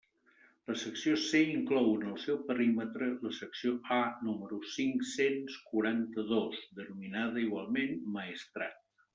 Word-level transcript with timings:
La 0.69 0.75
Secció 0.83 1.17
C 1.23 1.41
inclou 1.55 1.89
en 1.97 2.05
el 2.11 2.15
seu 2.23 2.39
perímetre 2.47 3.09
la 3.27 3.33
Secció 3.41 3.75
A 3.97 3.99
número 4.29 4.59
cinc-cents 4.79 5.61
quaranta-dos, 5.69 6.67
denominada 6.81 7.45
igualment 7.47 7.97
«Maestrat». 8.19 8.83